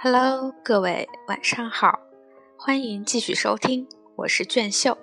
[0.00, 1.98] Hello，各位晚上好，
[2.56, 4.96] 欢迎继续收听，我是卷秀。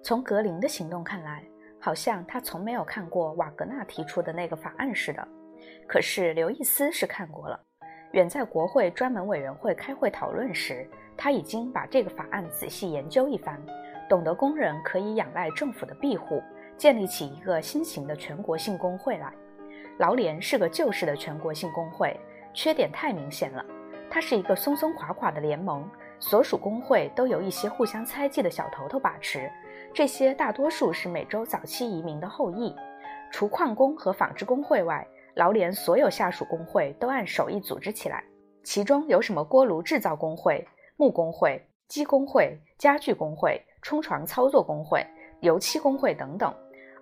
[0.00, 1.44] 从格林的行动看来，
[1.80, 5.26] 好像他从没有看过瓦格纳提出的那个法案似的。
[5.88, 7.60] 可是刘易斯是看过了，
[8.12, 13.60] 远在国会专门委员会开会讨论时，他已经把这个法案仔细研究一番，
[14.08, 16.40] 懂得工人可以仰赖政府的庇护，
[16.76, 19.34] 建立起一个新型的全国性工会来。
[20.00, 22.18] 劳联是个旧式的全国性工会，
[22.54, 23.62] 缺点太明显了。
[24.08, 25.86] 它是一个松松垮垮的联盟，
[26.18, 29.52] 所属工会都由一些互相猜忌的小头头把持，
[29.92, 32.74] 这些大多数是美洲早期移民的后裔。
[33.30, 38.24] 除矿工和纺织工会外，劳联所有下属工会都按手艺组织起来，
[38.64, 45.06] 其中有什么锅炉制造工会、木工会、机工会、家具工会、冲床操作工会、
[45.40, 46.50] 油漆工会等等。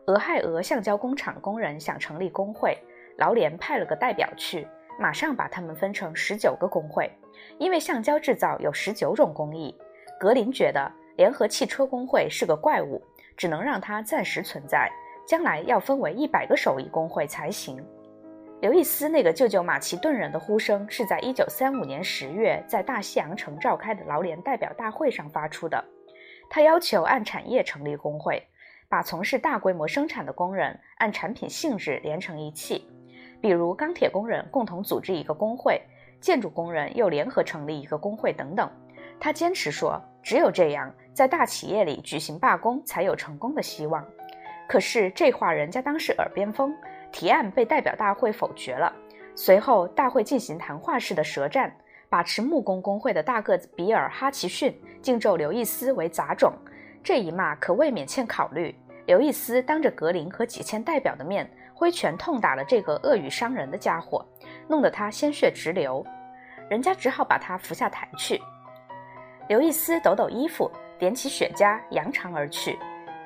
[0.09, 2.77] 俄亥俄橡胶工厂工人想成立工会。
[3.19, 4.67] 劳联派了个代表去，
[4.99, 7.11] 马上把他们分成十九个工会，
[7.59, 9.77] 因为橡胶制造有十九种工艺。
[10.19, 13.03] 格林觉得联合汽车工会是个怪物，
[13.37, 14.91] 只能让它暂时存在，
[15.27, 17.77] 将来要分为一百个手艺工会才行。
[18.63, 25.85] 刘易斯那个舅舅马其顿人的呼声是在一九三五年十月在大西洋城召开的劳联代表大会上发出的，
[26.49, 28.43] 他要求按产业成立工会，
[28.89, 32.89] 把从事大规模生产的工人按产品性质连成一气。
[33.41, 35.81] 比如钢铁工人共同组织一个工会，
[36.21, 38.69] 建筑工人又联合成立一个工会等等。
[39.21, 44.05] 他坚持说，只有这样，在大企业里举行罢工才有成功的希望。
[44.67, 46.75] 可是这话人家当是耳边风，
[47.13, 48.93] 提案被代表大会否决了。
[49.35, 51.73] 随后大会进行谈话式的舌战，
[52.09, 56.53] 把持木工工会的大个子比尔·哈奇逊竟咒刘易斯为杂种。
[57.03, 58.75] 这一骂可未免欠考虑。
[59.07, 61.49] 刘易斯当着格林和几千代表的面。
[61.75, 64.27] 挥拳痛打了这个恶语伤人的家伙，
[64.67, 66.05] 弄得他鲜血直流，
[66.69, 68.43] 人家只好把他扶下台去。
[69.49, 70.69] 刘易斯抖抖衣服，
[70.99, 72.77] 点起雪茄，扬长而去。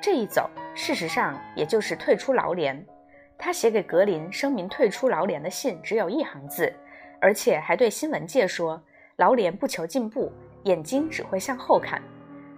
[0.03, 2.79] 这一走，事实上也就是退出劳联。
[3.39, 6.71] 他写给格林声明退出劳联的信只有一行字，
[7.23, 8.79] 而且还对新闻界说
[9.17, 10.31] ：“劳联不求进步，
[10.65, 12.03] 眼睛只会向后看。”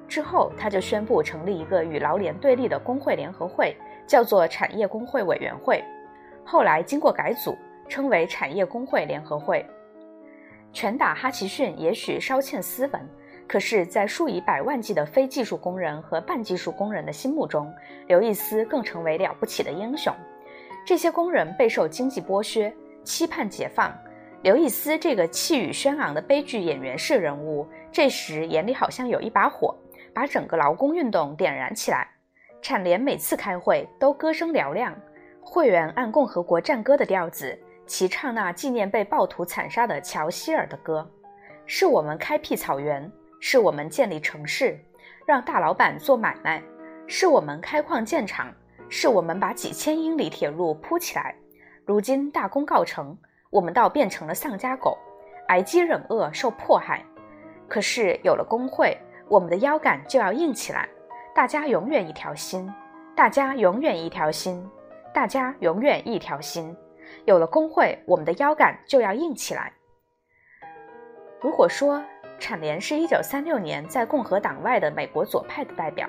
[0.09, 3.77] 之后，他就宣布成立一个与劳联对立的工会联合会。
[4.07, 5.83] 叫做产业工会委员会，
[6.45, 7.57] 后来经过改组，
[7.89, 9.65] 称为产业工会联合会。
[10.75, 13.01] 拳打哈奇逊也许稍欠斯文，
[13.49, 17.73] 可是，在数以百万计的非技术工人和半技术工人的心目中，
[18.07, 20.13] 刘易斯更成为了不起的英雄。
[20.85, 22.71] 这些工人备受经济剥削，
[23.05, 23.91] 期盼解放。
[24.43, 29.75] 刘易斯这个气宇轩昂的悲剧演员式人物，这时眼里好像有一把火，
[30.15, 32.09] 把整个劳工运动点燃起来。
[32.63, 34.95] 产联每次开会都歌声嘹亮，
[35.43, 41.07] 会员按共和国战歌的调子齐唱那纪念被暴徒惨杀的乔希尔的歌。
[41.67, 43.11] 是我们开辟草原，
[43.41, 44.79] 是我们建立城市，
[45.27, 46.63] 让大老板做买卖；
[47.07, 48.51] 是我们开矿建厂，
[48.89, 51.35] 是我们把几千英里铁路铺起来。
[51.85, 53.15] 如今大功告成，
[53.51, 54.97] 我们倒变成了丧家狗，
[55.49, 57.05] 挨饥忍饿受迫害。
[57.69, 58.97] 可是有了工会，
[59.29, 60.89] 我们的腰杆就要硬起来。
[61.35, 62.73] 大家永远一条心，
[63.17, 64.65] 大家永远一条心，
[65.13, 66.77] 大家永远一条心。
[67.25, 69.73] 有了工会，我们的腰杆就要硬起来。
[71.41, 72.03] 如果说
[72.39, 76.09] 产联是一九三六年在共和党外的美国左派的代表，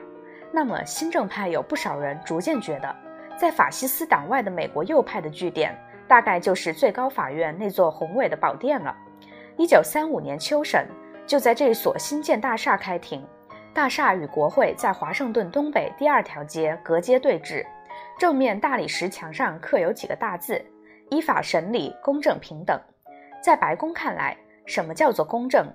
[0.52, 2.96] 那么新政派有不少人逐渐觉得，
[3.38, 5.78] 在法西斯党外的美国右派的据点，
[6.08, 8.96] 大概就是最高法院那座宏伟的宝殿了。
[9.58, 10.88] 一九三五年秋审，
[11.26, 13.26] 就在这所新建大厦开庭。
[13.74, 17.66] 大厦与国会在华盛顿东北第二条街隔街对峙，
[18.18, 20.64] 正面大理石墙上刻有几个大字
[21.12, 22.80] ：“依法审理，公正平等。”
[23.44, 25.68] 在白宫看来，什么叫做公正？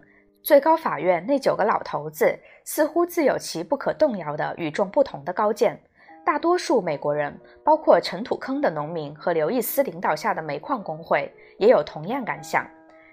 [0.43, 2.35] 最高法院那九个老头子
[2.65, 5.79] 似乎自有其不可动摇的与众不同的高见。
[6.25, 12.67] 大多数美国人，包括尘土坑的农民和刘易斯领导下的煤矿工会，也有同样感想。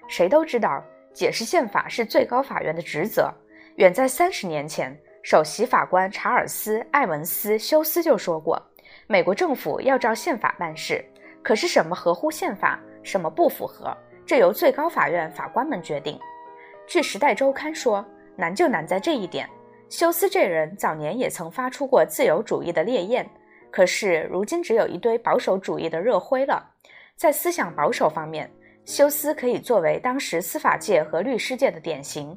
[0.07, 0.81] 谁都知道，
[1.17, 3.33] 解释宪法是最高法院的职责。
[3.77, 8.61] 远在三十年前，首席法官查尔斯·艾文斯·休斯就说过
[9.09, 11.03] ：“美国政府要照宪法办事，
[11.41, 13.97] 可是什么合乎宪法，什么不符合，
[14.27, 16.19] 这由最高法院法官们决定。”
[16.85, 18.05] 据《时代周刊》说，
[18.35, 19.49] 难就难在这一点。
[19.89, 23.27] 休斯这人早年也曾发出过自由主义的烈焰，
[23.71, 26.63] 可是如今只有一堆保守主义的热灰了。
[27.15, 28.47] 在思想保守方面，
[28.87, 32.35] 休斯可以作为当时司法界和律师界的典型。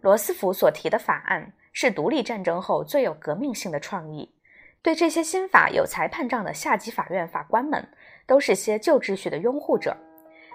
[0.00, 4.32] 罗斯福所提的法案是独立战争后最有革命性的创意。
[4.80, 7.84] 对这些新法有裁判杖的下级法院法官们，
[8.28, 9.94] 都是些旧秩序的拥护者。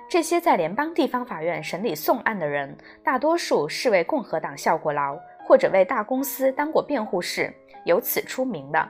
[0.09, 2.73] 这些在联邦地方法院审理讼案的人，
[3.03, 7.53] 大多数是为共和党效过劳，或者为大公司当过辩护士，
[7.83, 8.89] 由此出名的。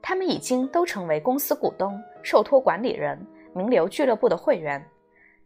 [0.00, 3.20] 他们已经都成为公司股东、受托管理人、
[3.54, 4.82] 名流俱乐部的会员，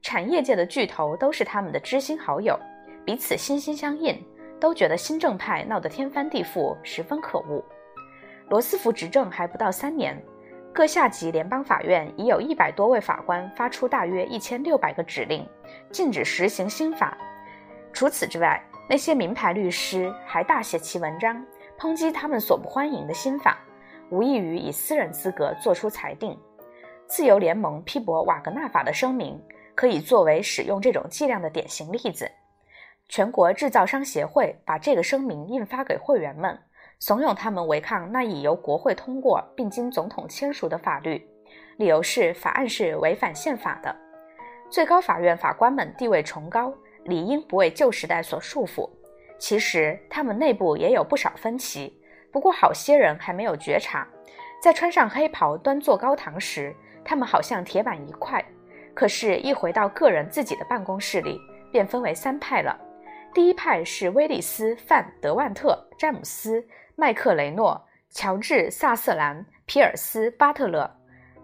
[0.05, 2.61] 产业界的巨头都是他们的知心好友，
[3.07, 4.23] 彼此心心相印，
[4.61, 7.65] 都觉得新政派闹得天翻地覆，十分可恶。
[8.51, 10.23] 罗斯福执政还不到三年。
[10.75, 15.49] 各下级联邦法院已有一百多位法官发出大约一千六百个指令，
[15.91, 17.17] 禁止实行新法。
[17.91, 21.43] 除此之外，那些名牌律师还大写其文章，
[21.79, 23.59] 抨击他们所不欢迎的新法，
[24.11, 26.39] 无异于以私人资格作出裁定。
[27.07, 29.41] 自由联盟批驳瓦格纳法的声明，
[29.75, 32.31] 可以作为使用这种剂量的典型例子。
[33.09, 36.59] 全国制造商协会把这个声明印发给会员们。
[37.01, 41.23] 怂恿他们违抗那已由国会通过并经总统签署的法律，
[41.77, 43.95] 理由是法案是违反宪法的。
[44.71, 46.73] 最高法院法官们地位崇高，
[47.05, 48.89] 理应不为旧时代所束缚。
[49.39, 52.01] 其实他们内部也有不少分歧，
[52.33, 54.09] 不过好些人还没有觉察，
[54.63, 56.75] 在穿上黑袍端坐高堂时，
[57.05, 58.41] 他们好像铁板一块；
[58.95, 61.41] 可是，一回到个人自己的办公室里，
[61.73, 62.79] 便分为三派了。
[63.35, 66.65] 第一派是威利斯、范德万特、詹姆斯。
[66.97, 70.89] 麦克雷诺、乔治·萨瑟兰、皮尔斯·巴特勒，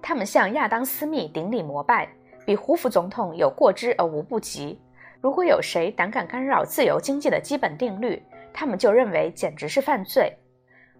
[0.00, 2.08] 他们向亚当·斯密顶礼膜拜，
[2.47, 4.81] 比胡佛总统有过之而无不及。
[5.20, 8.23] 如果有谁胆敢干扰自由经济的基本定律，
[8.53, 10.32] 他们就认为简直是犯罪。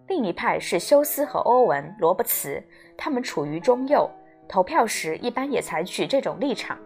[0.09, 2.61] 另一派是休斯和欧文·罗伯茨，
[2.97, 4.11] 他们处于中右，
[4.51, 6.77] 投票时一般也采取这种立场。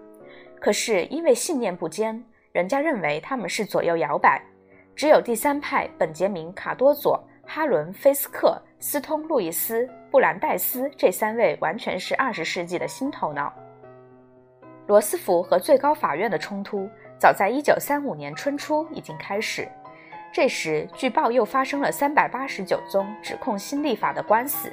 [0.60, 2.22] 可是因为信念不坚，
[2.52, 4.40] 人家认为他们是左右摇摆。
[4.94, 7.18] 只有第三派本杰明·卡多佐。
[7.46, 13.52] 哈伦·菲斯克、斯通·路易斯、布兰代斯这三位完全是二十世纪的新头脑。
[14.86, 16.88] 罗斯福和最高法院的冲突
[17.18, 19.68] 早在一九三五年春初已经开始，
[20.32, 24.72] 这时据报又发生了三百八十九宗指控新立法的官司。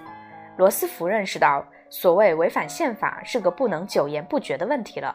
[0.56, 5.14] 罗斯福认识到，所谓违反宪法是个不能久言不决的问题了，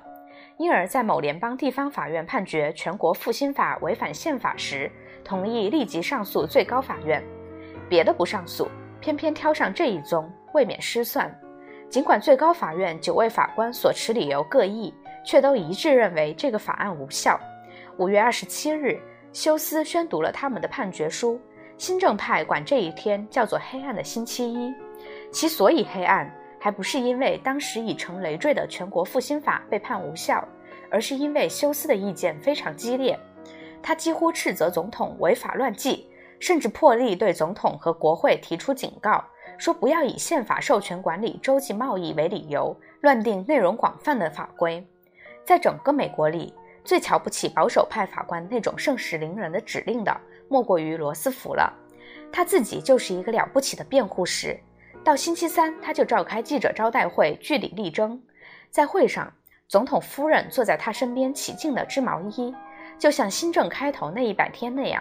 [0.59, 4.93] 因而，在某联邦地方法院判决全国复兴法违反宪法时，
[5.25, 7.25] 同意立即上诉最高法院。
[7.89, 8.69] 别的不上诉，
[9.01, 11.35] 偏偏挑上这一宗，未免失算。
[11.89, 14.95] 尽管最高法院九位法官所持理由各异，
[15.25, 17.41] 却都一致认为这个法案无效。
[17.97, 19.01] 五月二十七日，
[19.33, 21.41] 休斯宣读了他们的判决书。
[21.79, 24.75] 新政派管这一天叫做“黑暗的星期一”，
[25.33, 30.47] 其所以黑暗，还不是因为当时已成累赘的全国复兴法被判无效，
[30.91, 33.19] 而是因为休斯的意见非常激烈，
[33.83, 36.09] 他几乎斥责总统违法乱纪。
[36.39, 39.25] 甚至破例对总统和国会提出警告，
[39.57, 44.87] 说不要以宪法授权管理洲际贸易为理由乱定内容广泛的法规。
[45.47, 46.53] 在整个美国里，
[46.85, 50.15] 最瞧不起保守派法官那种盛世凌人的指令的，
[50.47, 51.73] 莫过于罗斯福了。
[52.31, 54.61] 他自己就是一个了不起的辩护士。
[55.07, 58.21] 到星期三，他就召开记者招待会，据理力争。
[58.71, 59.33] 在会上，
[59.69, 62.53] 总统夫人坐在他身边，起劲地织毛衣，
[62.99, 65.01] 就像新政开头那一百天那样。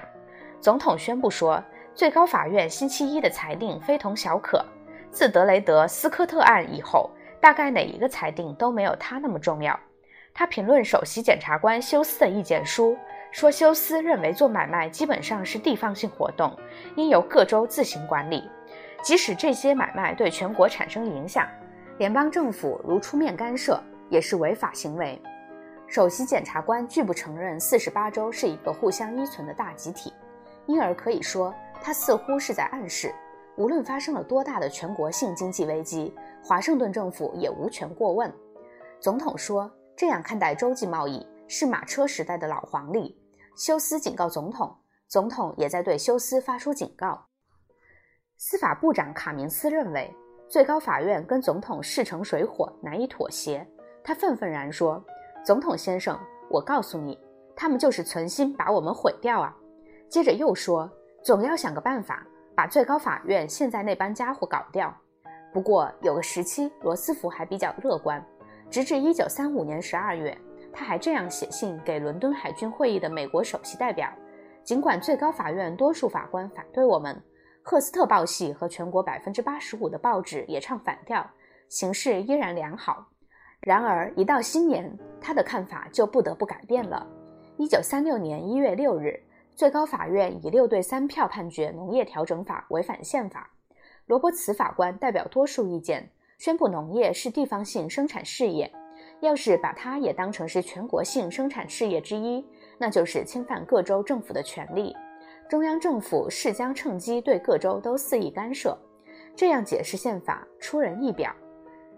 [0.62, 1.60] 总统宣布说，
[1.96, 4.64] 最高法院星期一的裁定非同小可。
[5.10, 7.10] 自德雷德斯科特案以后，
[7.42, 9.80] 大概哪一个裁定都没有他那么重要。
[10.36, 12.96] 他评论首席检察官休斯的意见书，
[13.32, 16.56] 说休斯认为做买卖基本上是地方性活动，
[16.96, 18.48] 应由各州自行管理，
[19.04, 21.48] 即使这些买卖对全国产生影响，
[21.98, 25.22] 联邦政府如出面干涉，也是违法行为。
[25.88, 30.12] 首席检察官拒不承认四十八州是一个互相依存的大集体。
[30.66, 33.14] 因而可以说，他似乎是在暗示，
[33.56, 36.12] 无论发生了多大的全国性经济危机，
[36.44, 38.34] 华盛顿政府也无权过问。
[39.00, 43.16] 总统说，这样看待洲际贸易是马车时代的老黄历。
[43.56, 44.76] 休斯警告总统，
[45.08, 47.24] 总统也在对休斯发出警告。
[48.38, 50.14] 司法部长卡明斯认为，
[50.50, 53.66] 最高法院跟总统势成水火，难以妥协。
[54.04, 55.02] 他愤愤然说
[55.44, 57.18] ：“总统先生，我告诉你，
[57.56, 59.56] 他们就是存心把我们毁掉啊！”
[60.10, 60.90] 接着又说，
[61.24, 64.94] 总要想个办法把最高法院现在那帮家伙搞掉。
[65.54, 68.24] 不过有个时期，罗斯福还比较乐观，
[68.70, 70.38] 直至一九三五年十二月，
[70.74, 74.10] 他还这样写信给伦敦海军会议的美国首席代表：
[74.62, 77.18] 尽管最高法院多数法官反对我们，
[77.68, 81.28] 赫斯特报系和全国百分之八十五的报纸也唱反调，
[81.68, 83.08] 形势依然良好。
[83.60, 87.08] 然而一到新年，他的看法就不得不改变了。
[87.58, 89.20] 一九三六年一月六日。
[89.56, 93.50] 最高法院以六对三票判决农业调整法违反宪法。
[94.06, 98.72] 罗伯茨法官代表多数意见，宣布农业是地方性生产事业，
[99.22, 102.46] 要是把它也当成是全国性生产事业之一，
[102.78, 104.94] 那就是侵犯各州政府的权利。
[105.48, 108.78] 中央政府是将趁机对各州都肆意干涉。
[109.36, 111.32] 这样解释宪法出人意表。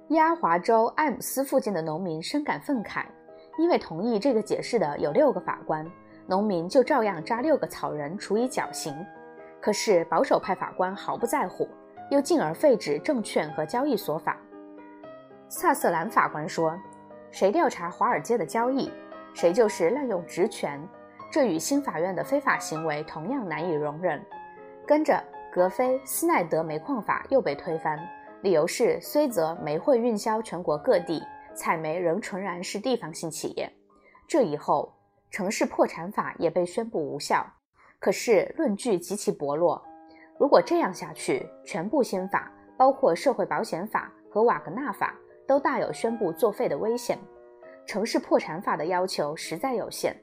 [0.09, 3.05] 伊阿华州艾姆斯附近的农民深感愤慨，
[3.57, 5.85] 因为同意这个解释的有六个法官，
[6.25, 8.93] 农民就照样扎六个草人处以绞刑。
[9.61, 11.67] 可是保守派法官毫不在乎，
[12.09, 14.37] 又进而废止证券和交易所法。
[15.49, 16.77] 萨瑟兰法官说
[17.31, 18.91] ：“谁调查华尔街的交易，
[19.33, 20.81] 谁就是滥用职权。
[21.29, 24.23] 这与新法院的非法行为同样难以容忍。”
[24.87, 27.99] 跟着，格菲斯奈德煤矿法又被推翻。
[28.41, 31.21] 理由是，虽则煤会运销全国各地，
[31.53, 33.71] 采煤仍纯然是地方性企业。
[34.27, 34.93] 这以后，
[35.29, 37.45] 城市破产法也被宣布无效。
[37.99, 39.83] 可是论据极其薄弱。
[40.39, 45.15] 如果这样下去，全部新法，包括社会保险法和瓦格纳法，
[45.47, 47.17] 都大有宣布作废的危险。
[47.87, 50.15] 城市破产法的要求实在有限，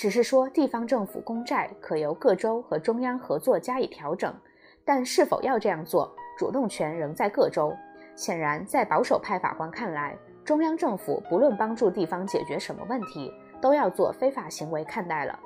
[0.00, 4.34] 只是说地方政府公债可由各州和中央合作加以调整，
[4.82, 6.10] 但是否要这样做？
[6.38, 7.70] 主动权仍在各州。
[8.16, 13.30] 显然，在保守派法官看来，中央政府不论帮助地方解决什么问题，
[13.60, 15.38] 都要做非法行为看待了。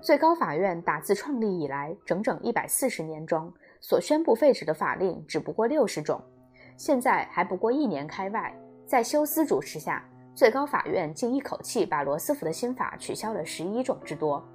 [0.00, 3.52] 最高法院打自创立以来整整一百四十年中，
[3.82, 6.18] 所宣布废止的法令只不过六十种。
[6.78, 10.02] 现在还不过一年开外，在休斯主持下，
[10.36, 14.46] 最高法院竟一口气把罗斯福的新法取消了十一种之多。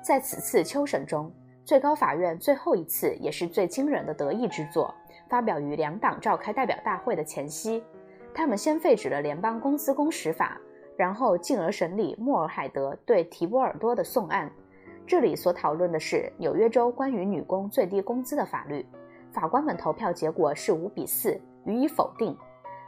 [0.00, 1.30] 在此次秋审中，
[1.62, 4.94] 最高法院最后一次也是最惊人的得意之作。
[5.28, 7.84] 发表于两党召开代表大会的前夕，
[8.32, 10.58] 他们先废止了联邦工资工时法，
[10.96, 14.50] 然后进而审理莫尔海德对提波尔多的讼案。
[15.06, 18.86] 这里所讨论的是纽约州关于女工最低工资的法律。
[19.34, 22.34] 法官们投票结果是五比四，予以否定。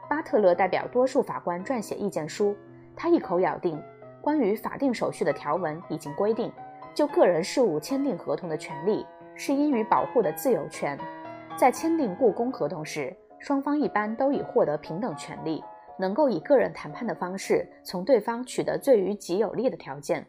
[0.08, 2.56] 巴特勒代表多数法官撰写意见书，
[2.96, 3.78] 他一口咬定，
[4.22, 6.50] 关于法定手续的条文已经规定，
[6.94, 10.98] 就个人事务签订合同的权利是应予保护的自由权。
[11.56, 15.62] 在签订雇工合同时，双方一般都已获得平等权利，
[15.98, 20.26] 能够以个人谈判的方式从对方取得最于己有利的条件。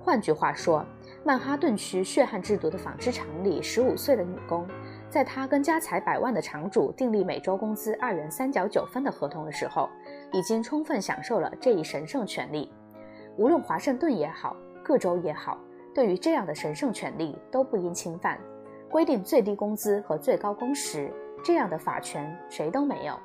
[0.00, 0.84] 换句话说，
[1.22, 4.66] 曼哈顿区血汗制度的纺织厂里十五岁的女工，
[5.10, 9.88] 在他跟家财百万的厂主订立每周工资二元三角九分的合同的时候，
[10.32, 12.70] 已经充分享受了这一神圣权利。
[13.38, 15.58] 无论华盛顿也好，各州也好，
[15.94, 18.38] 对于这样的神圣权利都不应侵犯。
[18.90, 21.12] 规定最低工资和最高工时
[21.42, 23.18] 这样的法权谁都没有。